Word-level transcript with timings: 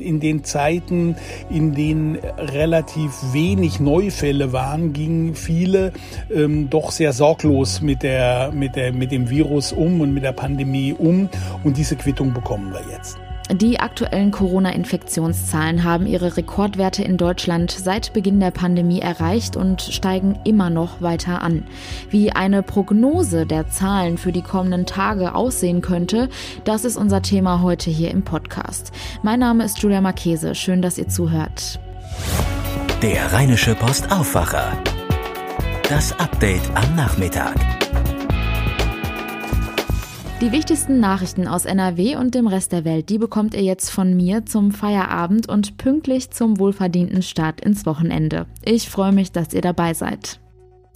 In 0.00 0.20
den 0.20 0.44
Zeiten, 0.44 1.16
in 1.50 1.74
denen 1.74 2.16
relativ 2.38 3.12
wenig 3.32 3.80
Neufälle 3.80 4.52
waren, 4.52 4.92
gingen 4.92 5.34
viele 5.34 5.92
ähm, 6.34 6.70
doch 6.70 6.90
sehr 6.90 7.12
sorglos 7.12 7.80
mit, 7.80 8.02
der, 8.02 8.52
mit, 8.52 8.76
der, 8.76 8.92
mit 8.92 9.12
dem 9.12 9.30
Virus 9.30 9.72
um 9.72 10.00
und 10.00 10.12
mit 10.12 10.24
der 10.24 10.32
Pandemie 10.32 10.94
um. 10.96 11.28
Und 11.64 11.76
diese 11.76 11.96
Quittung 11.96 12.32
bekommen 12.32 12.72
wir 12.72 12.82
jetzt. 12.90 13.18
Die 13.52 13.80
aktuellen 13.80 14.30
Corona-Infektionszahlen 14.30 15.82
haben 15.82 16.06
ihre 16.06 16.36
Rekordwerte 16.36 17.02
in 17.02 17.16
Deutschland 17.16 17.72
seit 17.72 18.12
Beginn 18.12 18.38
der 18.38 18.52
Pandemie 18.52 19.00
erreicht 19.00 19.56
und 19.56 19.82
steigen 19.82 20.38
immer 20.44 20.70
noch 20.70 21.00
weiter 21.00 21.42
an. 21.42 21.64
Wie 22.10 22.30
eine 22.30 22.62
Prognose 22.62 23.46
der 23.46 23.68
Zahlen 23.68 24.18
für 24.18 24.30
die 24.30 24.42
kommenden 24.42 24.86
Tage 24.86 25.34
aussehen 25.34 25.80
könnte, 25.80 26.28
das 26.62 26.84
ist 26.84 26.96
unser 26.96 27.22
Thema 27.22 27.60
heute 27.60 27.90
hier 27.90 28.12
im 28.12 28.22
Podcast. 28.22 28.92
Mein 29.22 29.40
Name 29.40 29.64
ist 29.64 29.80
Julia 29.80 30.00
Marchese. 30.00 30.54
Schön, 30.54 30.80
dass 30.80 30.96
ihr 30.96 31.08
zuhört. 31.08 31.80
Der 33.02 33.32
Rheinische 33.32 33.74
Post 33.74 34.12
Aufwacher. 34.12 34.78
Das 35.88 36.12
Update 36.20 36.62
am 36.76 36.94
Nachmittag. 36.94 37.56
Die 40.40 40.52
wichtigsten 40.52 41.00
Nachrichten 41.00 41.46
aus 41.46 41.66
NRW 41.66 42.16
und 42.16 42.34
dem 42.34 42.46
Rest 42.46 42.72
der 42.72 42.86
Welt, 42.86 43.10
die 43.10 43.18
bekommt 43.18 43.52
ihr 43.52 43.62
jetzt 43.62 43.90
von 43.90 44.16
mir 44.16 44.46
zum 44.46 44.72
Feierabend 44.72 45.50
und 45.50 45.76
pünktlich 45.76 46.30
zum 46.30 46.58
wohlverdienten 46.58 47.20
Start 47.20 47.60
ins 47.60 47.84
Wochenende. 47.84 48.46
Ich 48.64 48.88
freue 48.88 49.12
mich, 49.12 49.32
dass 49.32 49.52
ihr 49.52 49.60
dabei 49.60 49.92
seid. 49.92 50.40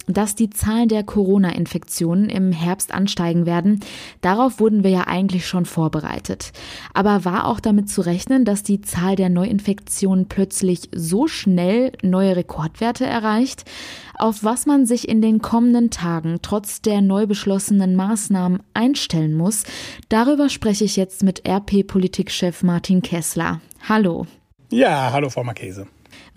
Dass 0.07 0.35
die 0.35 0.49
Zahlen 0.49 0.87
der 0.87 1.03
Corona-Infektionen 1.03 2.29
im 2.29 2.51
Herbst 2.51 2.93
ansteigen 2.93 3.45
werden, 3.45 3.79
darauf 4.21 4.59
wurden 4.59 4.83
wir 4.83 4.91
ja 4.91 5.07
eigentlich 5.07 5.47
schon 5.47 5.65
vorbereitet. 5.65 6.51
Aber 6.93 7.25
war 7.25 7.47
auch 7.47 7.59
damit 7.59 7.89
zu 7.89 8.01
rechnen, 8.01 8.45
dass 8.45 8.61
die 8.61 8.81
Zahl 8.81 9.15
der 9.15 9.29
Neuinfektionen 9.29 10.27
plötzlich 10.27 10.89
so 10.93 11.27
schnell 11.27 11.91
neue 12.03 12.35
Rekordwerte 12.35 13.05
erreicht? 13.05 13.65
Auf 14.17 14.43
was 14.43 14.65
man 14.65 14.85
sich 14.85 15.09
in 15.09 15.21
den 15.21 15.41
kommenden 15.41 15.89
Tagen 15.89 16.39
trotz 16.41 16.81
der 16.81 17.01
neu 17.01 17.25
beschlossenen 17.25 17.95
Maßnahmen 17.95 18.61
einstellen 18.73 19.33
muss, 19.33 19.63
darüber 20.07 20.49
spreche 20.49 20.85
ich 20.85 20.95
jetzt 20.95 21.23
mit 21.23 21.47
RP-Politikchef 21.47 22.63
Martin 22.63 23.01
Kessler. 23.01 23.59
Hallo. 23.89 24.27
Ja, 24.69 25.11
hallo 25.11 25.29
Frau 25.29 25.43
Marchese. 25.43 25.87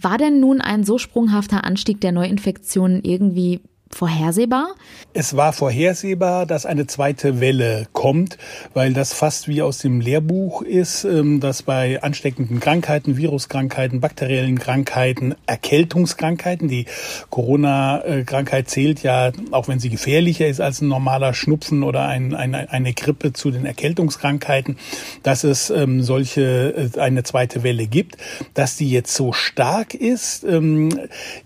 War 0.01 0.19
denn 0.19 0.41
nun 0.41 0.61
ein 0.61 0.84
so 0.84 0.98
sprunghafter 0.98 1.65
Anstieg 1.65 2.01
der 2.01 2.12
Neuinfektionen 2.12 3.03
irgendwie 3.05 3.61
vorhersehbar? 3.91 4.75
Es 5.14 5.36
war 5.36 5.53
vorhersehbar, 5.53 6.47
dass 6.47 6.67
eine 6.67 6.86
zweite 6.86 7.41
Welle 7.41 7.86
kommt, 7.92 8.39
weil 8.75 8.92
das 8.92 9.12
fast 9.12 9.48
wie 9.48 9.62
aus 9.62 9.78
dem 9.78 10.00
Lehrbuch 10.00 10.62
ist, 10.62 11.05
ähm, 11.05 11.41
dass 11.41 11.62
bei 11.62 12.03
ansteckenden 12.03 12.61
Krankheiten, 12.61 13.16
Viruskrankheiten, 13.16 14.00
bakteriellen 14.00 14.59
Krankheiten, 14.59 15.34
Erkältungskrankheiten, 15.47 16.69
die 16.69 16.86
Corona-Krankheit 17.31 18.69
zählt 18.69 19.03
ja, 19.03 19.33
auch 19.50 19.69
wenn 19.69 19.81
sie 19.81 19.91
gefährlicher 19.91 20.47
ist 20.47 20.61
als 20.61 20.81
ein 20.81 20.89
normaler 20.89 21.34
Schnupfen 21.34 21.83
oder 21.83 22.06
ein, 22.06 22.34
eine, 22.34 22.70
eine 22.70 22.92
Grippe 22.92 23.33
zu 23.33 23.50
den 23.50 23.64
Erkältungskrankheiten, 23.64 24.78
dass 25.22 25.44
es 25.44 25.70
ähm, 25.70 26.03
solche, 26.03 26.91
äh, 26.94 27.00
eine 27.00 27.22
zweite 27.22 27.62
Welle 27.62 27.86
gibt. 27.86 28.16
Dass 28.55 28.77
die 28.77 28.91
jetzt 28.91 29.14
so 29.14 29.33
stark 29.33 29.94
ist, 29.94 30.44
ähm, 30.44 30.89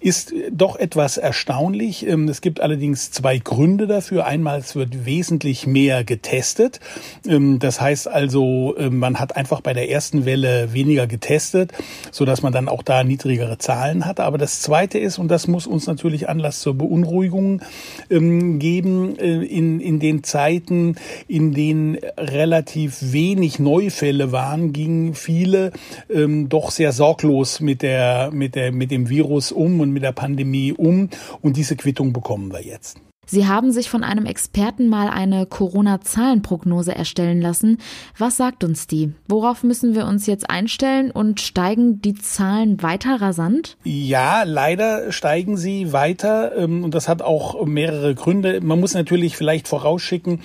ist 0.00 0.34
doch 0.50 0.76
etwas 0.76 1.16
erstaunlich. 1.16 2.06
Es 2.32 2.40
gibt 2.40 2.62
allerdings 2.62 3.10
zwei 3.10 3.36
Gründe 3.36 3.86
dafür. 3.86 4.24
Einmal, 4.24 4.60
es 4.60 4.74
wird 4.74 5.04
wesentlich 5.04 5.66
mehr 5.66 6.02
getestet. 6.02 6.80
Ähm, 7.28 7.58
das 7.58 7.78
heißt 7.78 8.08
also, 8.08 8.74
ähm, 8.78 8.98
man 8.98 9.20
hat 9.20 9.36
einfach 9.36 9.60
bei 9.60 9.74
der 9.74 9.90
ersten 9.90 10.24
Welle 10.24 10.72
weniger 10.72 11.06
getestet, 11.06 11.72
so 12.10 12.24
dass 12.24 12.40
man 12.40 12.54
dann 12.54 12.68
auch 12.68 12.82
da 12.82 13.04
niedrigere 13.04 13.58
Zahlen 13.58 14.06
hatte. 14.06 14.24
Aber 14.24 14.38
das 14.38 14.62
zweite 14.62 14.98
ist, 14.98 15.18
und 15.18 15.28
das 15.28 15.46
muss 15.46 15.66
uns 15.66 15.86
natürlich 15.86 16.30
Anlass 16.30 16.60
zur 16.60 16.72
Beunruhigung 16.72 17.60
ähm, 18.08 18.58
geben, 18.58 19.18
äh, 19.18 19.44
in, 19.44 19.80
in 19.80 20.00
den 20.00 20.24
Zeiten, 20.24 20.96
in 21.28 21.52
denen 21.52 21.98
relativ 22.16 23.12
wenig 23.12 23.58
Neufälle 23.58 24.32
waren, 24.32 24.72
gingen 24.72 25.14
viele 25.14 25.72
doch 26.08 26.70
sehr 26.70 26.92
sorglos 26.92 27.60
mit 27.60 27.82
der, 27.82 28.30
mit 28.32 28.54
der, 28.54 28.72
mit 28.72 28.90
dem 28.90 29.08
Virus 29.08 29.52
um 29.52 29.80
und 29.80 29.90
mit 29.90 30.02
der 30.02 30.12
Pandemie 30.12 30.72
um. 30.72 31.10
Und 31.40 31.56
diese 31.56 31.76
Quittung 31.76 32.12
bekommen 32.22 32.52
wir 32.52 32.62
jetzt. 32.62 33.00
Sie 33.24 33.46
haben 33.46 33.70
sich 33.70 33.88
von 33.88 34.02
einem 34.02 34.26
Experten 34.26 34.88
mal 34.88 35.08
eine 35.08 35.46
Corona-Zahlenprognose 35.46 36.92
erstellen 36.92 37.40
lassen. 37.40 37.78
Was 38.18 38.36
sagt 38.36 38.64
uns 38.64 38.88
die? 38.88 39.12
Worauf 39.28 39.62
müssen 39.62 39.94
wir 39.94 40.06
uns 40.06 40.26
jetzt 40.26 40.50
einstellen 40.50 41.12
und 41.12 41.40
steigen 41.40 42.02
die 42.02 42.14
Zahlen 42.14 42.82
weiter 42.82 43.20
rasant? 43.20 43.76
Ja, 43.84 44.42
leider 44.42 45.12
steigen 45.12 45.56
sie 45.56 45.92
weiter 45.92 46.56
ähm, 46.56 46.82
und 46.82 46.94
das 46.94 47.08
hat 47.08 47.22
auch 47.22 47.64
mehrere 47.64 48.16
Gründe. 48.16 48.60
Man 48.60 48.80
muss 48.80 48.92
natürlich 48.92 49.36
vielleicht 49.36 49.68
vorausschicken, 49.68 50.40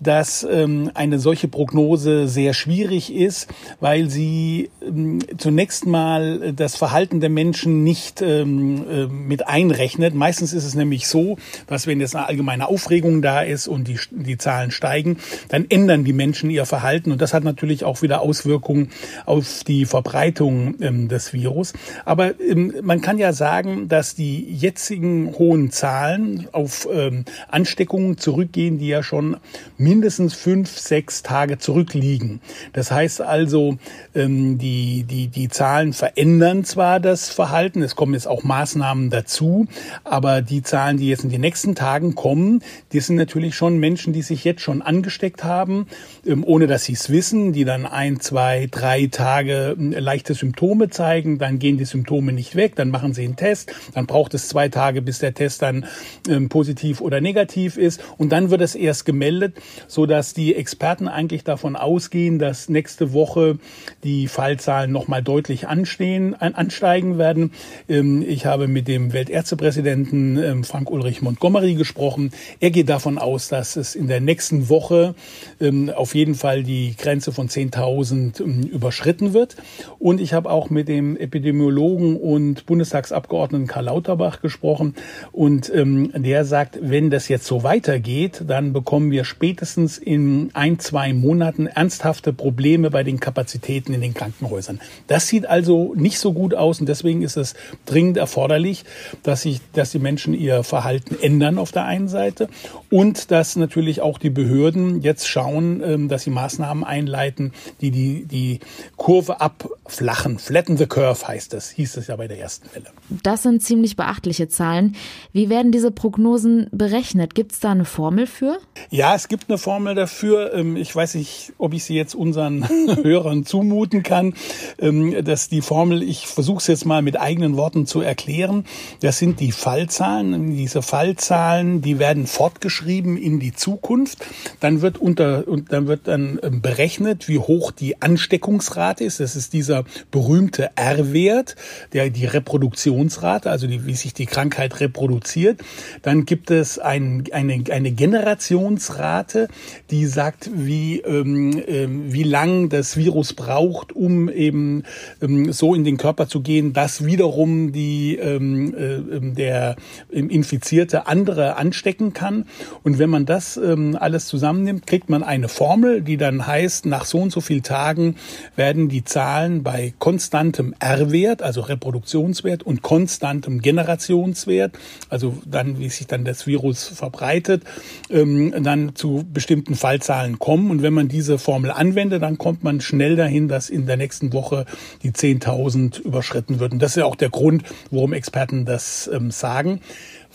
dass 0.00 0.42
ähm, 0.50 0.90
eine 0.94 1.18
solche 1.18 1.48
Prognose 1.48 2.28
sehr 2.28 2.54
schwierig 2.54 3.14
ist, 3.14 3.48
weil 3.78 4.08
sie 4.08 4.70
ähm, 4.80 5.18
zunächst 5.36 5.84
mal 5.84 6.54
das 6.54 6.76
Verhalten 6.76 7.20
der 7.20 7.30
Menschen 7.30 7.84
nicht 7.84 8.22
äh, 8.22 8.46
mit 8.46 9.46
einrechnet. 9.46 10.14
Meistens 10.14 10.54
ist 10.54 10.64
es 10.64 10.74
nämlich 10.74 11.06
so, 11.06 11.36
dass 11.66 11.86
wenn 11.86 12.00
jetzt 12.00 12.21
eine 12.22 12.28
allgemeine 12.28 12.68
Aufregung 12.68 13.22
da 13.22 13.42
ist 13.42 13.68
und 13.68 13.88
die, 13.88 13.98
die 14.10 14.38
Zahlen 14.38 14.70
steigen, 14.70 15.18
dann 15.48 15.66
ändern 15.68 16.04
die 16.04 16.12
Menschen 16.12 16.50
ihr 16.50 16.66
Verhalten 16.66 17.12
und 17.12 17.20
das 17.20 17.34
hat 17.34 17.44
natürlich 17.44 17.84
auch 17.84 18.02
wieder 18.02 18.20
Auswirkungen 18.20 18.90
auf 19.26 19.64
die 19.64 19.84
Verbreitung 19.84 20.76
ähm, 20.80 21.08
des 21.08 21.32
Virus. 21.32 21.72
Aber 22.04 22.38
ähm, 22.40 22.74
man 22.82 23.00
kann 23.00 23.18
ja 23.18 23.32
sagen, 23.32 23.88
dass 23.88 24.14
die 24.14 24.44
jetzigen 24.52 25.34
hohen 25.38 25.70
Zahlen 25.70 26.48
auf 26.52 26.88
ähm, 26.92 27.24
Ansteckungen 27.48 28.18
zurückgehen, 28.18 28.78
die 28.78 28.88
ja 28.88 29.02
schon 29.02 29.36
mindestens 29.76 30.34
fünf, 30.34 30.78
sechs 30.78 31.22
Tage 31.22 31.58
zurückliegen. 31.58 32.40
Das 32.72 32.90
heißt 32.90 33.20
also, 33.20 33.78
ähm, 34.14 34.58
die, 34.58 35.04
die, 35.04 35.28
die 35.28 35.48
Zahlen 35.48 35.92
verändern 35.92 36.64
zwar 36.64 37.00
das 37.00 37.30
Verhalten, 37.30 37.82
es 37.82 37.96
kommen 37.96 38.14
jetzt 38.14 38.28
auch 38.28 38.44
Maßnahmen 38.44 39.10
dazu, 39.10 39.66
aber 40.04 40.42
die 40.42 40.62
Zahlen, 40.62 40.98
die 40.98 41.08
jetzt 41.08 41.24
in 41.24 41.30
den 41.30 41.40
nächsten 41.40 41.74
Tagen 41.74 42.11
kommen, 42.14 42.62
das 42.92 43.06
sind 43.06 43.16
natürlich 43.16 43.54
schon 43.54 43.78
Menschen, 43.78 44.12
die 44.12 44.22
sich 44.22 44.44
jetzt 44.44 44.60
schon 44.60 44.82
angesteckt 44.82 45.44
haben, 45.44 45.86
ähm, 46.26 46.44
ohne 46.44 46.66
dass 46.66 46.84
sie 46.84 46.92
es 46.92 47.10
wissen, 47.10 47.52
die 47.52 47.64
dann 47.64 47.86
ein, 47.86 48.20
zwei, 48.20 48.68
drei 48.70 49.06
Tage 49.06 49.76
ähm, 49.78 49.92
leichte 49.92 50.34
Symptome 50.34 50.90
zeigen, 50.90 51.38
dann 51.38 51.58
gehen 51.58 51.78
die 51.78 51.84
Symptome 51.84 52.32
nicht 52.32 52.56
weg, 52.56 52.76
dann 52.76 52.90
machen 52.90 53.14
sie 53.14 53.24
einen 53.24 53.36
Test, 53.36 53.72
dann 53.94 54.06
braucht 54.06 54.34
es 54.34 54.48
zwei 54.48 54.68
Tage, 54.68 55.02
bis 55.02 55.18
der 55.18 55.34
Test 55.34 55.62
dann 55.62 55.86
ähm, 56.28 56.48
positiv 56.48 57.00
oder 57.00 57.20
negativ 57.20 57.76
ist 57.76 58.00
und 58.18 58.30
dann 58.30 58.50
wird 58.50 58.60
es 58.60 58.74
erst 58.74 59.04
gemeldet, 59.04 59.56
so 59.88 60.06
dass 60.06 60.34
die 60.34 60.54
Experten 60.54 61.08
eigentlich 61.08 61.44
davon 61.44 61.76
ausgehen, 61.76 62.38
dass 62.38 62.68
nächste 62.68 63.12
Woche 63.12 63.58
die 64.04 64.28
Fallzahlen 64.28 64.92
nochmal 64.92 65.22
deutlich 65.22 65.68
anstehen, 65.68 66.34
ansteigen 66.34 67.18
werden. 67.18 67.52
Ich 67.88 68.46
habe 68.46 68.68
mit 68.68 68.88
dem 68.88 69.12
Weltärztepräsidenten 69.12 70.64
Frank 70.64 70.90
Ulrich 70.90 71.22
Montgomery 71.22 71.74
gesprochen, 71.74 72.01
gesprochen. 72.02 72.32
Er 72.58 72.70
geht 72.70 72.88
davon 72.88 73.16
aus, 73.18 73.48
dass 73.48 73.76
es 73.76 73.94
in 73.94 74.08
der 74.08 74.20
nächsten 74.20 74.68
Woche 74.68 75.14
ähm, 75.60 75.90
auf 75.90 76.14
jeden 76.14 76.34
Fall 76.34 76.64
die 76.64 76.96
Grenze 76.98 77.30
von 77.30 77.48
10.000 77.48 78.42
ähm, 78.42 78.62
überschritten 78.64 79.32
wird. 79.34 79.56
Und 80.00 80.20
ich 80.20 80.32
habe 80.32 80.50
auch 80.50 80.68
mit 80.68 80.88
dem 80.88 81.16
Epidemiologen 81.16 82.16
und 82.16 82.66
Bundestagsabgeordneten 82.66 83.68
Karl 83.68 83.84
Lauterbach 83.84 84.40
gesprochen. 84.40 84.94
Und 85.30 85.72
ähm, 85.72 86.10
der 86.14 86.44
sagt, 86.44 86.78
wenn 86.80 87.10
das 87.10 87.28
jetzt 87.28 87.46
so 87.46 87.62
weitergeht, 87.62 88.42
dann 88.48 88.72
bekommen 88.72 89.12
wir 89.12 89.24
spätestens 89.24 89.98
in 89.98 90.50
ein, 90.54 90.80
zwei 90.80 91.12
Monaten 91.12 91.66
ernsthafte 91.66 92.32
Probleme 92.32 92.90
bei 92.90 93.04
den 93.04 93.20
Kapazitäten 93.20 93.94
in 93.94 94.00
den 94.00 94.14
Krankenhäusern. 94.14 94.80
Das 95.06 95.28
sieht 95.28 95.46
also 95.46 95.94
nicht 95.94 96.18
so 96.18 96.32
gut 96.32 96.54
aus 96.54 96.80
und 96.80 96.88
deswegen 96.88 97.22
ist 97.22 97.36
es 97.36 97.54
dringend 97.86 98.16
erforderlich, 98.16 98.84
dass 99.22 99.42
sich, 99.42 99.60
dass 99.72 99.92
die 99.92 100.00
Menschen 100.00 100.34
ihr 100.34 100.64
Verhalten 100.64 101.16
ändern 101.20 101.58
auf 101.58 101.72
der 101.72 101.84
Seite 102.08 102.48
und 102.90 103.30
dass 103.30 103.56
natürlich 103.56 104.00
auch 104.00 104.18
die 104.18 104.30
Behörden 104.30 105.00
jetzt 105.02 105.28
schauen, 105.28 105.82
ähm, 105.84 106.08
dass 106.08 106.22
sie 106.22 106.30
Maßnahmen 106.30 106.84
einleiten, 106.84 107.52
die 107.80 107.90
die, 107.90 108.24
die 108.24 108.60
Kurve 108.96 109.40
abflachen. 109.40 110.38
Flatten 110.38 110.76
the 110.76 110.86
curve 110.86 111.26
heißt 111.26 111.52
das, 111.52 111.70
hieß 111.70 111.96
es 111.96 112.06
ja 112.06 112.16
bei 112.16 112.28
der 112.28 112.38
ersten 112.38 112.68
Welle. 112.74 112.86
Das 113.22 113.42
sind 113.42 113.62
ziemlich 113.62 113.96
beachtliche 113.96 114.48
Zahlen. 114.48 114.96
Wie 115.32 115.48
werden 115.48 115.72
diese 115.72 115.90
Prognosen 115.90 116.68
berechnet? 116.72 117.34
Gibt 117.34 117.52
es 117.52 117.60
da 117.60 117.70
eine 117.70 117.84
Formel 117.84 118.26
für? 118.26 118.58
Ja, 118.90 119.14
es 119.14 119.28
gibt 119.28 119.48
eine 119.48 119.58
Formel 119.58 119.94
dafür. 119.94 120.54
Ähm, 120.54 120.76
ich 120.76 120.94
weiß 120.94 121.14
nicht, 121.14 121.52
ob 121.58 121.74
ich 121.74 121.84
sie 121.84 121.94
jetzt 121.94 122.14
unseren 122.14 122.68
Hörern 123.02 123.44
zumuten 123.44 124.02
kann. 124.02 124.34
Ähm, 124.78 125.24
dass 125.24 125.48
die 125.48 125.60
Formel, 125.60 126.02
ich 126.02 126.26
versuche 126.26 126.58
es 126.58 126.66
jetzt 126.66 126.86
mal 126.86 127.02
mit 127.02 127.18
eigenen 127.20 127.56
Worten 127.56 127.86
zu 127.86 128.00
erklären. 128.00 128.64
Das 129.00 129.18
sind 129.18 129.40
die 129.40 129.52
Fallzahlen. 129.52 130.56
Diese 130.56 130.82
Fallzahlen, 130.82 131.81
die 131.82 131.98
werden 131.98 132.26
fortgeschrieben 132.26 133.16
in 133.16 133.40
die 133.40 133.52
Zukunft. 133.52 134.24
Dann 134.60 134.80
wird 134.82 134.98
unter 134.98 135.46
und 135.48 135.72
dann 135.72 135.86
wird 135.86 136.08
dann 136.08 136.38
ähm, 136.42 136.62
berechnet, 136.62 137.28
wie 137.28 137.38
hoch 137.38 137.72
die 137.72 138.00
Ansteckungsrate 138.00 139.04
ist. 139.04 139.20
Das 139.20 139.36
ist 139.36 139.52
dieser 139.52 139.84
berühmte 140.10 140.70
R-Wert, 140.76 141.56
der 141.92 142.10
die 142.10 142.26
Reproduktionsrate, 142.26 143.50
also 143.50 143.66
die, 143.66 143.86
wie 143.86 143.94
sich 143.94 144.14
die 144.14 144.26
Krankheit 144.26 144.80
reproduziert. 144.80 145.60
Dann 146.02 146.24
gibt 146.24 146.50
es 146.50 146.78
ein, 146.78 147.24
eine, 147.32 147.64
eine 147.70 147.92
Generationsrate, 147.92 149.48
die 149.90 150.06
sagt, 150.06 150.50
wie, 150.54 151.00
ähm, 151.00 151.62
ähm, 151.66 152.12
wie 152.12 152.22
lang 152.22 152.68
das 152.68 152.96
Virus 152.96 153.32
braucht, 153.32 153.92
um 153.92 154.28
eben 154.28 154.84
ähm, 155.20 155.52
so 155.52 155.74
in 155.74 155.84
den 155.84 155.96
Körper 155.96 156.28
zu 156.28 156.40
gehen, 156.40 156.72
dass 156.72 157.04
wiederum 157.04 157.72
die, 157.72 158.16
ähm, 158.16 158.74
äh, 158.74 158.94
ähm, 158.94 159.34
der 159.34 159.76
Infizierte 160.10 161.06
andere 161.06 161.56
anstecken 161.72 162.12
kann. 162.12 162.44
Und 162.82 162.98
wenn 162.98 163.08
man 163.08 163.24
das 163.24 163.56
ähm, 163.56 163.96
alles 163.98 164.26
zusammennimmt, 164.26 164.86
kriegt 164.86 165.08
man 165.08 165.22
eine 165.22 165.48
Formel, 165.48 166.02
die 166.02 166.18
dann 166.18 166.46
heißt, 166.46 166.84
nach 166.84 167.06
so 167.06 167.18
und 167.18 167.32
so 167.32 167.40
vielen 167.40 167.62
Tagen 167.62 168.16
werden 168.56 168.90
die 168.90 169.04
Zahlen 169.04 169.62
bei 169.62 169.94
konstantem 169.98 170.74
R-Wert, 170.78 171.42
also 171.42 171.62
Reproduktionswert 171.62 172.62
und 172.62 172.82
konstantem 172.82 173.62
Generationswert, 173.62 174.78
also 175.08 175.38
dann, 175.46 175.78
wie 175.78 175.88
sich 175.88 176.06
dann 176.06 176.26
das 176.26 176.46
Virus 176.46 176.88
verbreitet, 176.88 177.62
ähm, 178.10 178.52
dann 178.62 178.94
zu 178.94 179.24
bestimmten 179.32 179.74
Fallzahlen 179.74 180.38
kommen. 180.38 180.70
Und 180.70 180.82
wenn 180.82 180.92
man 180.92 181.08
diese 181.08 181.38
Formel 181.38 181.70
anwendet, 181.70 182.22
dann 182.22 182.36
kommt 182.36 182.62
man 182.62 182.82
schnell 182.82 183.16
dahin, 183.16 183.48
dass 183.48 183.70
in 183.70 183.86
der 183.86 183.96
nächsten 183.96 184.34
Woche 184.34 184.66
die 185.02 185.12
10.000 185.12 186.02
überschritten 186.02 186.60
würden. 186.60 186.78
Das 186.78 186.92
ist 186.92 186.96
ja 186.96 187.06
auch 187.06 187.16
der 187.16 187.30
Grund, 187.30 187.62
warum 187.90 188.12
Experten 188.12 188.66
das 188.66 189.08
ähm, 189.10 189.30
sagen. 189.30 189.80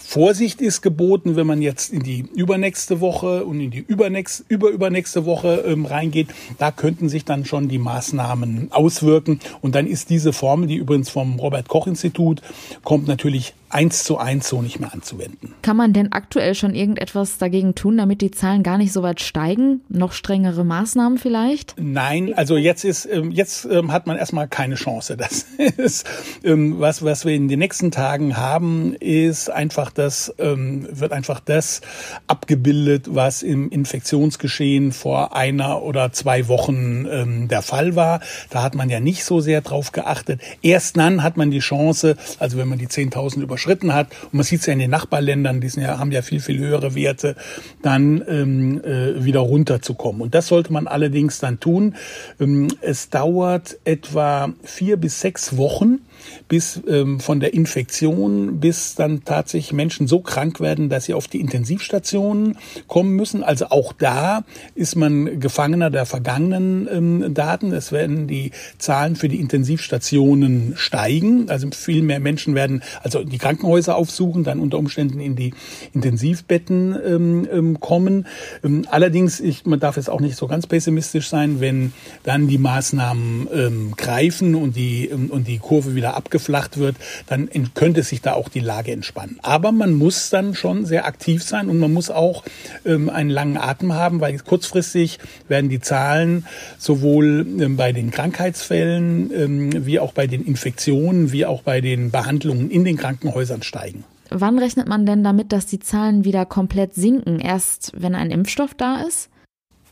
Vorsicht 0.10 0.62
ist 0.62 0.82
geboten, 0.82 1.36
wenn 1.36 1.46
man 1.46 1.62
jetzt 1.62 1.92
in 1.92 2.02
die 2.02 2.24
übernächste 2.34 3.02
Woche 3.02 3.44
und 3.44 3.60
in 3.60 3.72
die 3.72 3.84
übernächste, 3.86 4.46
überübernächste 4.48 5.26
Woche 5.26 5.66
ähm, 5.68 5.86
reingeht. 5.86 6.30
Da 6.58 6.72
könnten 6.72 7.10
sich 7.10 7.26
dann 7.26 7.44
schon 7.44 7.68
die 7.68 7.78
Maßnahmen 7.78 8.72
auswirken. 8.72 9.42
Und 9.60 9.76
dann 9.76 9.86
ist 9.86 10.10
diese 10.10 10.32
Formel, 10.32 10.70
die 10.70 10.78
übrigens 10.78 11.10
vom 11.10 11.38
Robert 11.38 11.68
Koch 11.68 11.88
Institut 11.88 12.42
kommt, 12.86 13.10
natürlich 13.10 13.54
eins 13.70 14.04
zu 14.04 14.18
eins 14.18 14.48
so 14.48 14.62
nicht 14.62 14.80
mehr 14.80 14.94
anzuwenden. 14.94 15.54
Kann 15.62 15.78
man 15.78 15.94
denn 15.94 16.12
aktuell 16.12 16.56
schon 16.56 16.74
irgendetwas 16.74 17.38
dagegen 17.38 17.76
tun, 17.76 17.98
damit 17.98 18.22
die 18.22 18.32
Zahlen 18.32 18.64
gar 18.64 18.78
nicht 18.78 18.94
so 18.94 19.04
weit 19.04 19.22
steigen? 19.22 19.82
Noch 19.90 20.14
strengere 20.14 20.64
Maßnahmen 20.64 21.18
vielleicht? 21.18 21.76
Nein, 21.78 22.34
also 22.34 22.56
jetzt 22.56 22.86
ist 22.86 23.06
ähm, 23.06 23.32
jetzt 23.32 23.66
ähm, 23.66 23.92
hat 23.92 24.08
man 24.08 24.18
erstmal 24.18 24.48
keine 24.48 24.76
Chance. 24.76 25.18
Das 25.18 25.46
ist 25.78 26.08
was 26.44 27.04
was 27.04 27.26
wir 27.26 27.34
in 27.34 27.48
den 27.48 27.60
nächsten 27.60 27.92
Tagen 27.92 28.38
haben, 28.38 28.94
ist 28.94 29.50
einfach 29.50 29.92
das 29.92 30.34
wird 30.38 31.12
einfach 31.12 31.40
das 31.40 31.82
abgebildet, 32.28 33.08
was 33.10 33.44
im 33.44 33.70
Infektionsgeschehen 33.70 34.92
vor 34.92 35.36
einer 35.36 35.82
oder 35.82 36.12
zwei 36.12 36.48
Wochen 36.48 37.48
der 37.48 37.62
Fall 37.62 37.96
war. 37.96 38.22
Da 38.50 38.64
hat 38.64 38.76
man 38.76 38.90
ja 38.90 39.00
nicht 39.00 39.24
so 39.24 39.40
sehr 39.40 39.62
drauf 39.62 39.92
geachtet. 39.92 40.42
Erst 40.62 40.98
dann 40.98 41.24
hat 41.24 41.38
man 41.38 41.52
die 41.52 41.60
Chance, 41.60 42.16
also 42.40 42.58
wenn 42.58 42.68
man 42.68 42.80
die 42.80 42.88
10.000 42.88 43.42
über 43.42 43.57
überschritten 43.58 43.94
hat, 43.94 44.10
und 44.26 44.36
man 44.36 44.44
sieht 44.44 44.62
es 44.62 44.66
ja 44.68 44.74
in 44.74 44.80
den 44.80 44.92
Nachbarländern, 44.92 45.62
die 45.62 45.70
sind 45.70 45.84
ja, 45.84 45.98
haben 45.98 46.12
ja 46.12 46.22
viel, 46.22 46.40
viel 46.40 46.60
höhere 46.60 46.94
Werte, 46.94 47.36
dann 47.82 48.24
ähm, 48.28 48.84
äh, 48.84 49.24
wieder 49.24 49.40
runterzukommen. 49.40 50.22
Und 50.22 50.36
das 50.36 50.48
sollte 50.48 50.72
man 50.72 50.88
allerdings 50.88 51.40
dann 51.40 51.60
tun. 51.60 51.96
Ähm, 52.40 52.68
es 52.82 53.10
dauert 53.10 53.78
etwa 53.84 54.54
vier 54.64 54.98
bis 54.98 55.20
sechs 55.20 55.58
Wochen, 55.58 56.00
bis 56.48 56.82
ähm, 56.88 57.20
von 57.20 57.40
der 57.40 57.54
Infektion 57.54 58.60
bis 58.60 58.96
dann 58.96 59.24
tatsächlich 59.24 59.74
Menschen 59.74 60.08
so 60.08 60.20
krank 60.20 60.60
werden, 60.60 60.90
dass 60.90 61.06
sie 61.06 61.14
auf 61.14 61.28
die 61.28 61.40
Intensivstationen 61.40 62.58
kommen 62.88 63.12
müssen. 63.16 63.44
Also 63.44 63.68
auch 63.70 63.94
da 63.94 64.44
ist 64.76 64.96
man 64.96 65.40
Gefangener 65.40 65.90
der 65.90 66.06
vergangenen 66.06 66.88
ähm, 66.92 67.34
Daten. 67.34 67.72
Es 67.72 67.92
werden 67.92 68.28
die 68.28 68.52
Zahlen 68.78 69.16
für 69.16 69.30
die 69.30 69.40
Intensivstationen 69.40 70.74
steigen. 70.76 71.50
Also 71.50 71.70
viel 71.72 72.02
mehr 72.02 72.20
Menschen 72.20 72.56
werden 72.56 72.84
also 73.04 73.24
die 73.24 73.38
Krankenhäuser 73.38 73.96
aufsuchen, 73.96 74.44
dann 74.44 74.60
unter 74.60 74.78
Umständen 74.78 75.20
in 75.20 75.36
die 75.36 75.54
Intensivbetten 75.94 76.98
ähm, 77.06 77.48
ähm 77.52 77.80
kommen. 77.80 78.26
Ähm, 78.64 78.86
allerdings, 78.90 79.40
ich, 79.40 79.66
man 79.66 79.80
darf 79.80 79.98
jetzt 79.98 80.10
auch 80.10 80.22
nicht 80.22 80.36
so 80.36 80.48
ganz 80.48 80.68
pessimistisch 80.68 81.30
sein, 81.30 81.60
wenn 81.60 81.94
dann 82.24 82.48
die 82.48 82.58
Maßnahmen 82.58 83.48
ähm, 83.54 83.94
greifen 83.96 84.56
und 84.56 84.76
die, 84.76 85.08
ähm, 85.08 85.30
und 85.30 85.48
die 85.48 85.60
Kurve 85.60 85.96
wieder 85.96 86.16
abgeflacht 86.28 86.78
wird, 86.78 86.98
dann 87.28 87.50
könnte 87.74 88.04
sich 88.04 88.22
da 88.22 88.34
auch 88.34 88.50
die 88.50 88.60
Lage 88.60 88.92
entspannen. 88.92 89.40
Aber 89.44 89.72
man 89.72 89.94
muss 89.94 90.30
dann 90.30 90.56
schon 90.56 90.86
sehr 90.86 91.06
aktiv 91.06 91.42
sein 91.42 91.70
und 91.70 91.80
man 91.80 91.94
muss 91.94 92.10
auch 92.10 92.44
ähm, 92.86 93.10
einen 93.10 93.30
langen 93.30 93.58
Atem 93.58 93.94
haben, 93.94 94.20
weil 94.20 94.38
kurzfristig 94.40 95.20
werden 95.48 95.70
die 95.70 95.80
Zahlen 95.80 96.46
sowohl 96.78 97.48
ähm, 97.60 97.78
bei 97.78 97.94
den 97.94 98.12
Krankheitsfällen 98.12 99.32
ähm, 99.34 99.86
wie 99.86 100.00
auch 100.02 100.12
bei 100.12 100.28
den 100.28 100.44
Infektionen 100.44 101.32
wie 101.32 101.46
auch 101.46 101.62
bei 101.62 101.80
den 101.80 102.12
Behandlungen 102.12 102.70
in 102.70 102.84
den 102.84 102.98
Krankenhäusern 102.98 103.64
steigen. 103.64 104.04
Wann 104.30 104.60
rechnet 104.60 104.90
man 104.90 105.06
denn 105.06 105.24
damit, 105.24 105.54
dass 105.54 105.66
die 105.66 105.80
Zahlen 105.80 106.26
wieder 106.26 106.46
komplett 106.46 106.94
sinken? 106.94 107.40
Erst 107.40 107.94
wenn 107.96 108.16
ein 108.16 108.32
Impfstoff 108.32 108.74
da 108.74 109.02
ist? 109.08 109.30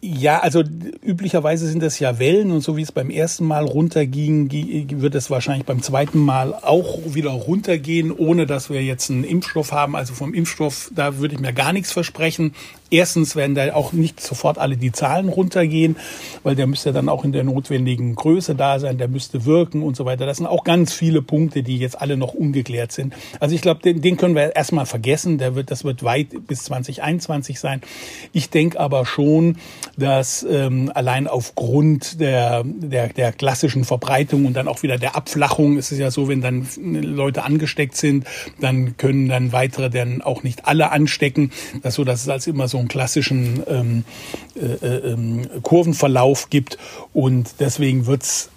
Ja, 0.08 0.42
also 0.42 0.62
üblicherweise 1.04 1.68
sind 1.68 1.82
das 1.82 1.98
ja 1.98 2.20
Wellen 2.20 2.52
und 2.52 2.62
so 2.62 2.78
wie 2.78 2.84
es 2.84 2.92
beim 2.92 3.10
ersten 3.10 3.44
Mal 3.44 3.66
runterging, 3.66 4.52
wird 5.02 5.16
es 5.16 5.32
wahrscheinlich 5.32 5.66
beim 5.66 5.82
zweiten 5.82 6.20
Mal 6.20 6.54
auch 6.54 7.00
wieder 7.08 7.32
runtergehen, 7.32 8.12
ohne 8.12 8.46
dass 8.46 8.70
wir 8.70 8.84
jetzt 8.84 9.10
einen 9.10 9.24
Impfstoff 9.24 9.72
haben. 9.72 9.96
Also 9.96 10.14
vom 10.14 10.36
Impfstoff, 10.36 10.92
da 10.94 11.18
würde 11.18 11.34
ich 11.34 11.42
mir 11.42 11.54
gar 11.54 11.74
nichts 11.74 11.92
versprechen. 11.92 12.54
Erstens 12.92 13.36
werden 13.36 13.56
da 13.56 13.74
auch 13.74 13.94
nicht 13.94 14.22
sofort 14.22 14.60
alle 14.60 14.78
die 14.78 14.92
Zahlen 14.92 15.28
runtergehen, 15.30 15.96
weil 16.44 16.56
der 16.56 16.68
müsste 16.68 16.94
dann 16.94 17.10
auch 17.10 17.26
in 17.26 17.32
der 17.32 17.44
notwendigen 17.44 18.14
Größe 18.14 18.54
da 18.54 18.80
sein, 18.80 19.00
der 19.00 19.08
müsste 19.08 19.46
wirken 19.46 19.82
und 19.82 19.96
so 19.96 20.06
weiter. 20.06 20.28
Das 20.28 20.38
sind 20.38 20.46
auch 20.46 20.64
ganz 20.64 20.94
viele 20.94 21.24
Punkte, 21.24 21.64
die 21.64 21.78
jetzt 21.80 22.00
alle 22.00 22.16
noch 22.16 22.36
ungeklärt 22.36 22.92
sind. 22.92 23.16
Also 23.40 23.56
ich 23.56 23.62
glaube, 23.62 23.82
den, 23.82 24.02
den 24.02 24.18
können 24.18 24.36
wir 24.36 24.56
erstmal 24.56 24.86
vergessen. 24.86 25.40
Der 25.40 25.56
wird, 25.56 25.72
das 25.72 25.84
wird 25.84 26.04
weit 26.04 26.28
bis 26.48 26.64
2021 26.66 27.60
sein. 27.60 27.82
Ich 28.34 28.52
denke 28.52 28.80
aber 28.80 29.06
schon, 29.08 29.58
dass 29.98 30.46
ähm, 30.48 30.92
allein 30.94 31.28
aufgrund 31.28 32.20
der, 32.20 32.64
der, 32.64 33.10
der 33.10 33.32
klassischen 33.32 33.84
Verbreitung 33.84 34.46
und 34.46 34.54
dann 34.54 34.68
auch 34.68 34.84
wieder 34.84 35.00
der 35.00 35.16
Abflachung, 35.16 35.78
ist 35.78 35.92
es 35.92 35.98
ja 35.98 36.12
so, 36.12 36.28
wenn 36.28 36.42
dann 36.42 36.68
Leute 36.78 37.44
angesteckt 37.44 37.96
sind, 37.96 38.26
dann 38.60 38.96
können 38.98 39.28
dann 39.28 39.52
weitere 39.54 39.90
dann 39.90 40.22
auch 40.22 40.44
nicht 40.44 40.68
alle 40.68 40.92
anstecken. 40.92 41.52
Das 41.82 41.96
so, 41.96 42.04
dass 42.04 42.22
es 42.22 42.30
als 42.30 42.46
immer 42.46 42.68
so 42.68 42.75
einen 42.78 42.88
klassischen 42.88 43.64
ähm, 43.68 44.04
äh, 44.56 44.86
äh, 44.86 45.14
ähm, 45.14 45.42
Kurvenverlauf 45.62 46.50
gibt 46.50 46.78
und 47.14 47.56
deswegen 47.60 48.06
wird's 48.06 48.50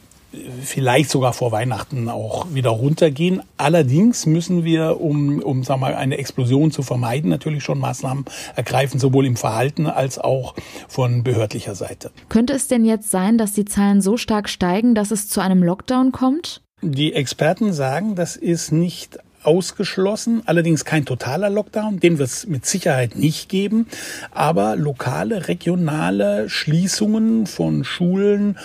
vielleicht 0.62 1.10
sogar 1.10 1.32
vor 1.32 1.52
Weihnachten 1.52 2.08
auch 2.08 2.46
wieder 2.52 2.70
runtergehen. 2.70 3.42
Allerdings 3.56 4.26
müssen 4.26 4.64
wir, 4.64 5.00
um, 5.00 5.40
um 5.42 5.64
sagen 5.64 5.80
wir, 5.80 5.96
eine 5.96 6.18
Explosion 6.18 6.70
zu 6.70 6.82
vermeiden, 6.82 7.30
natürlich 7.30 7.64
schon 7.64 7.78
Maßnahmen 7.78 8.26
ergreifen, 8.54 9.00
sowohl 9.00 9.24
im 9.24 9.36
Verhalten 9.36 9.86
als 9.86 10.18
auch 10.18 10.54
von 10.86 11.22
behördlicher 11.22 11.74
Seite. 11.74 12.10
Könnte 12.28 12.52
es 12.52 12.68
denn 12.68 12.84
jetzt 12.84 13.10
sein, 13.10 13.38
dass 13.38 13.54
die 13.54 13.64
Zahlen 13.64 14.02
so 14.02 14.16
stark 14.16 14.48
steigen, 14.50 14.94
dass 14.94 15.10
es 15.10 15.28
zu 15.28 15.40
einem 15.40 15.62
Lockdown 15.62 16.12
kommt? 16.12 16.60
Die 16.82 17.14
Experten 17.14 17.72
sagen, 17.72 18.14
das 18.14 18.36
ist 18.36 18.70
nicht 18.70 19.18
ausgeschlossen, 19.42 20.42
allerdings 20.46 20.84
kein 20.84 21.04
totaler 21.04 21.50
Lockdown, 21.50 22.00
den 22.00 22.18
wird 22.18 22.28
es 22.28 22.46
mit 22.46 22.66
Sicherheit 22.66 23.16
nicht 23.16 23.48
geben, 23.48 23.86
aber 24.30 24.76
lokale, 24.76 25.48
regionale 25.48 26.48
Schließungen 26.48 27.46
von 27.46 27.84
Schulen, 27.84 28.58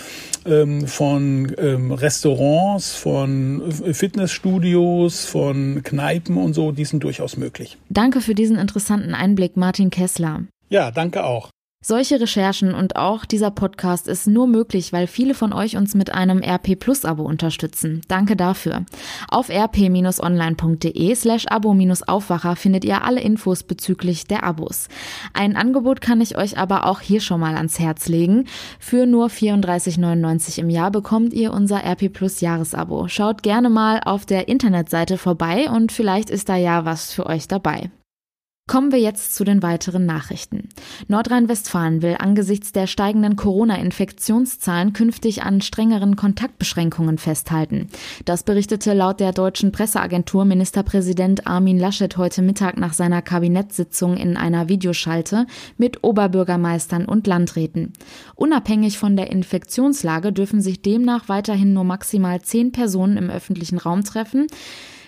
ähm, 0.45 0.87
von 0.87 1.53
ähm, 1.57 1.91
Restaurants, 1.91 2.93
von 2.95 3.71
Fitnessstudios, 3.71 5.25
von 5.25 5.81
Kneipen 5.83 6.37
und 6.37 6.53
so, 6.53 6.71
die 6.71 6.85
sind 6.85 7.03
durchaus 7.03 7.37
möglich. 7.37 7.77
Danke 7.89 8.21
für 8.21 8.35
diesen 8.35 8.57
interessanten 8.57 9.13
Einblick, 9.13 9.57
Martin 9.57 9.89
Kessler. 9.89 10.43
Ja, 10.69 10.91
danke 10.91 11.23
auch. 11.23 11.49
Solche 11.85 12.21
Recherchen 12.21 12.73
und 12.73 12.95
auch 12.95 13.25
dieser 13.25 13.51
Podcast 13.51 14.07
ist 14.07 14.25
nur 14.25 14.47
möglich, 14.47 14.93
weil 14.93 15.05
viele 15.05 15.33
von 15.33 15.51
euch 15.51 15.75
uns 15.75 15.95
mit 15.95 16.13
einem 16.13 16.41
RP 16.41 16.79
Plus 16.79 17.03
Abo 17.03 17.23
unterstützen. 17.23 17.99
Danke 18.07 18.37
dafür. 18.37 18.85
Auf 19.27 19.49
rp-online.de 19.49 21.15
slash 21.15 21.45
abo-aufwacher 21.47 22.55
findet 22.55 22.85
ihr 22.85 23.03
alle 23.03 23.19
Infos 23.19 23.63
bezüglich 23.63 24.27
der 24.27 24.43
Abos. 24.43 24.87
Ein 25.33 25.57
Angebot 25.57 25.99
kann 25.99 26.21
ich 26.21 26.37
euch 26.37 26.57
aber 26.57 26.85
auch 26.85 27.01
hier 27.01 27.19
schon 27.19 27.41
mal 27.41 27.57
ans 27.57 27.79
Herz 27.79 28.07
legen. 28.07 28.45
Für 28.79 29.05
nur 29.05 29.27
34,99 29.27 30.59
im 30.59 30.69
Jahr 30.69 30.89
bekommt 30.89 31.33
ihr 31.33 31.51
unser 31.51 31.83
RP 31.83 32.13
Plus 32.13 32.39
Jahresabo. 32.39 33.09
Schaut 33.09 33.43
gerne 33.43 33.69
mal 33.69 33.99
auf 34.05 34.25
der 34.25 34.47
Internetseite 34.47 35.17
vorbei 35.17 35.69
und 35.69 35.91
vielleicht 35.91 36.29
ist 36.29 36.47
da 36.47 36.55
ja 36.55 36.85
was 36.85 37.11
für 37.11 37.25
euch 37.25 37.49
dabei. 37.49 37.91
Kommen 38.65 38.93
wir 38.93 39.00
jetzt 39.00 39.36
zu 39.36 39.43
den 39.43 39.62
weiteren 39.62 40.05
Nachrichten. 40.05 40.70
Nordrhein-Westfalen 41.10 42.01
will 42.01 42.15
angesichts 42.17 42.72
der 42.72 42.88
steigenden 42.88 43.36
Corona-Infektionszahlen 43.36 44.93
künftig 44.93 45.43
an 45.43 45.60
strengeren 45.60 46.15
Kontaktbeschränkungen 46.15 47.17
festhalten. 47.17 47.89
Das 48.24 48.43
berichtete 48.43 48.93
laut 48.93 49.20
der 49.20 49.34
deutschen 49.34 49.74
Presseagentur 49.74 50.46
Ministerpräsident 50.46 51.46
Armin 51.46 51.77
Laschet 51.77 52.15
heute 52.15 52.41
Mittag 52.41 52.77
nach 52.77 52.93
seiner 52.93 53.22
Kabinettssitzung 53.22 54.15
in 54.15 54.38
einer 54.38 54.70
Videoschalte 54.70 55.46
mit 55.77 56.01
Oberbürgermeistern 56.05 57.03
und 57.03 57.27
Landräten. 57.27 57.91
Unabhängig 58.34 58.98
von 58.98 59.17
der 59.17 59.29
Infektionslage 59.29 60.32
dürfen 60.32 60.62
sich 60.62 60.82
demnach 60.82 61.27
weiterhin 61.27 61.74
nur 61.74 61.84
maximal 61.84 62.41
zehn 62.41 62.72
Personen 62.72 63.17
im 63.17 63.29
öffentlichen 63.29 63.77
Raum 63.77 64.05
treffen. 64.05 64.48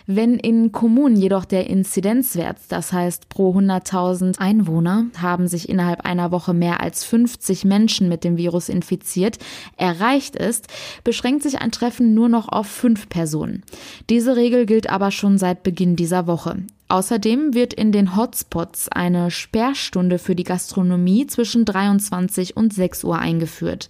Wenn 0.07 0.35
in 0.37 0.71
Kommunen 0.71 1.15
jedoch 1.15 1.45
der 1.45 1.67
Inzidenzwert, 1.67 2.57
das 2.69 2.93
heißt 2.93 3.27
pro 3.27 3.57
100.000 3.57 4.37
Einwohner, 4.37 5.07
haben 5.19 5.47
sich 5.47 5.67
innerhalb 5.67 6.01
einer 6.01 6.31
Woche 6.31 6.53
mehr 6.53 6.81
als 6.81 7.03
50 7.03 7.65
Menschen 7.65 8.07
mit 8.07 8.23
dem 8.23 8.37
Virus 8.37 8.69
infiziert, 8.69 9.39
erreicht 9.77 10.35
ist, 10.35 10.67
beschränkt 11.03 11.41
sich 11.41 11.59
ein 11.59 11.71
Treffen 11.71 12.13
nur 12.13 12.29
noch 12.29 12.49
auf 12.49 12.67
fünf 12.67 13.09
Personen. 13.09 13.63
Diese 14.09 14.35
Regel 14.35 14.67
gilt 14.67 14.91
aber 14.91 15.09
schon 15.09 15.39
seit 15.39 15.63
Beginn 15.63 15.95
dieser 15.95 16.27
Woche. 16.27 16.57
Außerdem 16.87 17.55
wird 17.55 17.73
in 17.73 17.91
den 17.91 18.15
Hotspots 18.15 18.89
eine 18.89 19.31
Sperrstunde 19.31 20.19
für 20.19 20.35
die 20.35 20.43
Gastronomie 20.43 21.25
zwischen 21.25 21.65
23 21.65 22.55
und 22.55 22.73
6 22.73 23.03
Uhr 23.05 23.17
eingeführt. 23.17 23.89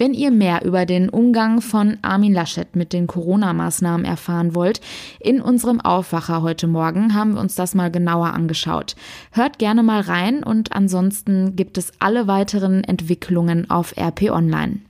Wenn 0.00 0.14
ihr 0.14 0.30
mehr 0.30 0.64
über 0.64 0.86
den 0.86 1.10
Umgang 1.10 1.60
von 1.60 1.98
Armin 2.00 2.32
Laschet 2.32 2.74
mit 2.74 2.94
den 2.94 3.06
Corona-Maßnahmen 3.06 4.06
erfahren 4.06 4.54
wollt, 4.54 4.80
in 5.20 5.42
unserem 5.42 5.78
Aufwacher 5.78 6.40
heute 6.40 6.68
Morgen 6.68 7.12
haben 7.12 7.34
wir 7.34 7.40
uns 7.42 7.54
das 7.54 7.74
mal 7.74 7.90
genauer 7.90 8.28
angeschaut. 8.32 8.96
Hört 9.30 9.58
gerne 9.58 9.82
mal 9.82 10.00
rein 10.00 10.42
und 10.42 10.72
ansonsten 10.72 11.54
gibt 11.54 11.76
es 11.76 11.92
alle 11.98 12.26
weiteren 12.26 12.82
Entwicklungen 12.82 13.68
auf 13.68 13.94
RP 13.98 14.30
Online. 14.30 14.80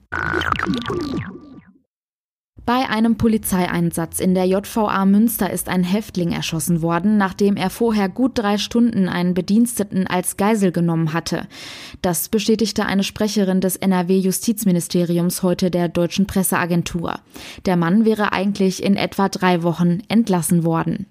Bei 2.70 2.88
einem 2.88 3.16
Polizeieinsatz 3.16 4.20
in 4.20 4.32
der 4.32 4.44
JVA 4.44 5.04
Münster 5.04 5.50
ist 5.50 5.68
ein 5.68 5.82
Häftling 5.82 6.30
erschossen 6.30 6.82
worden, 6.82 7.16
nachdem 7.16 7.56
er 7.56 7.68
vorher 7.68 8.08
gut 8.08 8.38
drei 8.38 8.58
Stunden 8.58 9.08
einen 9.08 9.34
Bediensteten 9.34 10.06
als 10.06 10.36
Geisel 10.36 10.70
genommen 10.70 11.12
hatte. 11.12 11.48
Das 12.00 12.28
bestätigte 12.28 12.86
eine 12.86 13.02
Sprecherin 13.02 13.60
des 13.60 13.74
NRW-Justizministeriums 13.74 15.42
heute 15.42 15.72
der 15.72 15.88
deutschen 15.88 16.28
Presseagentur. 16.28 17.18
Der 17.66 17.74
Mann 17.74 18.04
wäre 18.04 18.32
eigentlich 18.32 18.84
in 18.84 18.94
etwa 18.94 19.28
drei 19.28 19.64
Wochen 19.64 20.02
entlassen 20.06 20.62
worden. 20.62 21.06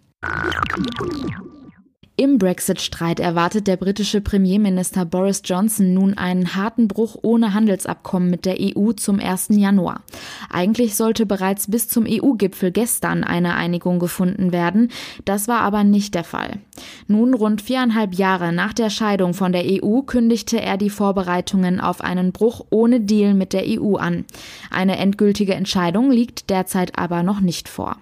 Im 2.20 2.38
Brexit-Streit 2.38 3.22
erwartet 3.22 3.66
der 3.66 3.78
britische 3.78 4.20
Premierminister 4.20 5.06
Boris 5.06 5.42
Johnson 5.46 5.94
nun 5.94 6.18
einen 6.18 6.54
harten 6.54 6.90
Bruch 6.90 7.16
ohne 7.22 7.54
Handelsabkommen 7.54 8.30
mit 8.30 8.44
der 8.44 8.58
EU 8.60 8.92
zum 8.92 9.22
1. 9.22 9.52
Januar. 9.52 10.02
Eigentlich 10.50 10.98
sollte 10.98 11.26
bereits 11.26 11.72
bis 11.72 11.88
zum 11.88 12.06
EU-Gipfel 12.06 12.74
gestern 12.74 13.24
eine 13.24 13.56
Einigung 13.56 14.00
gefunden 14.00 14.52
werden. 14.52 14.92
Das 15.24 15.48
war 15.48 15.62
aber 15.62 15.86
nicht 15.86 16.14
der 16.14 16.26
Fall. 16.26 16.60
Nun, 17.08 17.34
rund 17.34 17.62
viereinhalb 17.62 18.14
Jahre 18.14 18.52
nach 18.52 18.74
der 18.74 18.90
Scheidung 18.90 19.34
von 19.34 19.54
der 19.54 19.64
EU, 19.66 20.02
kündigte 20.02 20.62
er 20.62 20.76
die 20.76 20.90
Vorbereitungen 20.90 21.80
auf 21.80 22.02
einen 22.02 22.34
Bruch 22.34 22.66
ohne 22.70 23.00
Deal 23.00 23.34
mit 23.34 23.54
der 23.54 23.64
EU 23.66 23.96
an. 23.96 24.26
Eine 24.70 24.98
endgültige 24.98 25.54
Entscheidung 25.54 26.12
liegt 26.12 26.50
derzeit 26.50 27.00
aber 27.00 27.24
noch 27.24 27.40
nicht 27.40 27.70
vor. 27.70 27.96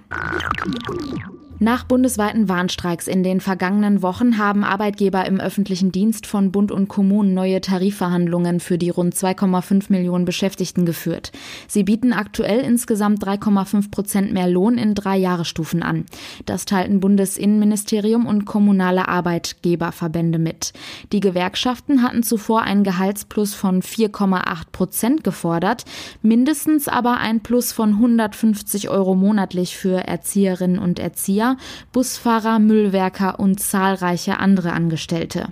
Nach 1.60 1.84
bundesweiten 1.86 2.50
Warnstreiks 2.50 3.08
in 3.08 3.24
den 3.24 3.42
vergangenen 3.42 4.04
Wochen 4.04 4.38
haben 4.38 4.64
Arbeitgeber 4.64 5.26
im 5.26 5.40
öffentlichen 5.40 5.92
Dienst 5.92 6.28
von 6.28 6.52
Bund 6.52 6.72
und 6.72 6.88
Kommunen 6.88 7.34
neue 7.34 7.62
Tarifverhandlungen 7.62 8.60
für 8.60 8.78
die 8.78 8.92
rund 8.92 9.16
2,5 9.16 9.86
Millionen 9.90 10.26
Beschäftigten 10.26 10.86
geführt. 10.86 11.32
Sie 11.68 11.84
bieten 11.84 12.14
aktuell 12.14 12.60
insgesamt 12.60 13.26
3,5 13.26 13.90
Prozent 13.90 14.34
mehr 14.34 14.48
Lohn 14.48 14.78
in 14.78 14.94
drei 14.94 15.18
Jahresstufen 15.18 15.82
an. 15.82 16.06
Das 16.46 16.66
teilten 16.66 17.00
Bundesinnenministerium 17.00 18.28
und 18.28 18.46
kommunale 18.46 19.08
Arbeitgeberverbände 19.08 20.38
mit. 20.38 20.74
Die 21.12 21.22
Gewerkschaften 21.22 22.04
hatten 22.04 22.22
zuvor 22.22 22.62
einen 22.62 22.84
Gehaltsplus 22.84 23.56
von 23.56 23.82
4,8 23.82 24.44
Prozent 24.72 25.24
gefordert, 25.24 25.86
mindestens 26.22 26.88
aber 26.88 27.18
ein 27.18 27.42
Plus 27.42 27.72
von 27.72 27.94
150 27.94 28.90
Euro 28.90 29.16
monatlich 29.16 29.76
für 29.76 30.08
Erzieherinnen 30.08 30.78
und 30.78 31.00
Erzieher 31.00 31.47
Busfahrer, 31.94 32.60
Müllwerker 32.60 33.40
und 33.40 33.62
zahlreiche 33.62 34.40
andere 34.40 34.74
Angestellte. 34.74 35.48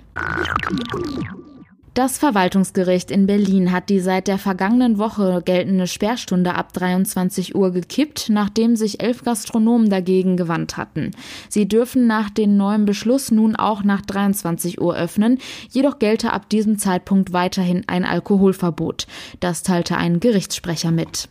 Das 1.96 2.18
Verwaltungsgericht 2.18 3.10
in 3.10 3.24
Berlin 3.24 3.72
hat 3.72 3.88
die 3.88 4.00
seit 4.00 4.28
der 4.28 4.36
vergangenen 4.36 4.98
Woche 4.98 5.40
geltende 5.42 5.86
Sperrstunde 5.86 6.54
ab 6.54 6.74
23 6.74 7.54
Uhr 7.54 7.72
gekippt, 7.72 8.28
nachdem 8.28 8.76
sich 8.76 9.00
elf 9.02 9.24
Gastronomen 9.24 9.88
dagegen 9.88 10.36
gewandt 10.36 10.76
hatten. 10.76 11.12
Sie 11.48 11.66
dürfen 11.66 12.06
nach 12.06 12.28
dem 12.28 12.58
neuen 12.58 12.84
Beschluss 12.84 13.30
nun 13.30 13.56
auch 13.56 13.82
nach 13.82 14.02
23 14.02 14.78
Uhr 14.78 14.94
öffnen, 14.94 15.38
jedoch 15.70 15.98
gelte 15.98 16.34
ab 16.34 16.50
diesem 16.50 16.76
Zeitpunkt 16.76 17.32
weiterhin 17.32 17.84
ein 17.86 18.04
Alkoholverbot. 18.04 19.06
Das 19.40 19.62
teilte 19.62 19.96
ein 19.96 20.20
Gerichtssprecher 20.20 20.90
mit. 20.90 21.30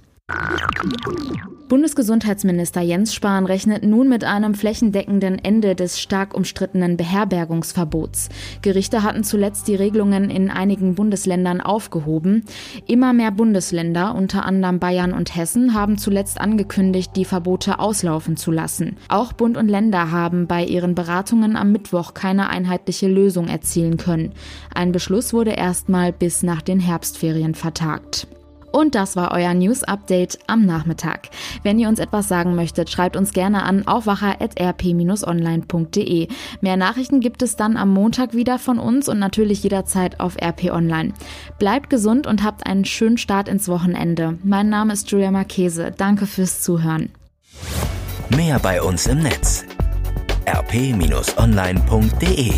Bundesgesundheitsminister 1.67 2.82
Jens 2.82 3.13
Spahn 3.13 3.46
rechnet 3.46 3.84
nun 3.84 4.08
mit 4.08 4.24
einem 4.24 4.53
flächendeckenden 4.53 5.44
Ende 5.44 5.75
des 5.75 6.00
stark 6.00 6.36
umstrittenen 6.36 6.98
Beherbergungsverbots. 6.98 8.29
Gerichte 8.62 9.03
hatten 9.03 9.24
zuletzt 9.24 9.67
die 9.67 9.75
Regelungen 9.75 10.29
in 10.29 10.51
einigen 10.51 10.96
Bundesländern 10.96 11.62
aufgehoben. 11.62 12.44
Immer 12.88 13.13
mehr 13.13 13.32
Bundesländer, 13.32 14.13
unter 14.15 14.46
anderem 14.46 14.79
Bayern 14.79 15.13
und 15.13 15.36
Hessen, 15.36 15.74
haben 15.74 15.98
zuletzt 15.98 16.39
angekündigt, 16.39 17.12
die 17.15 17.25
Verbote 17.25 17.79
auslaufen 17.79 18.38
zu 18.38 18.51
lassen. 18.51 18.98
Auch 19.10 19.34
Bund 19.34 19.58
und 19.58 19.67
Länder 19.67 20.12
haben 20.12 20.48
bei 20.48 20.63
ihren 20.63 20.96
Beratungen 20.96 21.55
am 21.55 21.72
Mittwoch 21.72 22.13
keine 22.13 22.50
einheitliche 22.50 23.08
Lösung 23.08 23.48
erzielen 23.48 23.98
können. 23.98 24.34
Ein 24.74 24.91
Beschluss 24.91 25.34
wurde 25.34 25.51
erstmal 25.51 26.12
bis 26.12 26.44
nach 26.44 26.62
den 26.62 26.79
Herbstferien 26.79 27.55
vertagt. 27.55 28.27
Und 28.75 28.94
das 28.94 29.15
war 29.15 29.32
euer 29.32 29.53
News 29.53 29.84
Update 29.84 30.38
am 30.48 30.65
Nachmittag. 30.65 31.29
Wenn 31.63 31.79
ihr 31.79 31.88
uns 31.88 31.98
etwas 31.98 32.27
sagen 32.27 32.55
möchtet, 32.55 32.89
schreibt 32.89 33.15
uns 33.15 33.32
gerne 33.32 33.63
an 33.63 33.88
aufwacher.rp-online.de. 33.88 36.27
Mehr 36.60 36.75
Nachrichten 36.75 37.22
gibt 37.22 37.41
es 37.41 37.55
dann 37.55 37.77
am 37.77 37.94
Montag 37.94 38.34
wieder 38.34 38.60
von 38.60 38.77
uns 38.77 39.08
und 39.08 39.17
natürlich 39.17 39.63
jederzeit 39.63 40.20
auf 40.20 40.36
RP 40.36 40.74
Online. 40.74 41.13
Bleibt 41.58 41.89
gesund 41.89 42.27
und 42.27 42.44
habt 42.44 42.67
einen 42.67 42.84
schönen 42.84 43.17
Start 43.17 43.48
ins 43.48 43.70
Wochenende. 43.70 44.38
Mein 44.44 44.67
Name 44.67 44.91
ist 44.91 45.10
Julia 45.10 45.32
Marchese. 45.32 45.94
Danke 45.96 46.25
fürs 46.25 46.62
Zuhören. 46.62 47.12
Mehr 48.36 48.60
bei 48.60 48.82
uns 48.82 49.08
im 49.08 49.20
Netz 49.20 49.63
rp-online.de 50.46 52.51